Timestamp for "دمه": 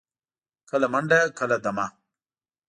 1.63-1.85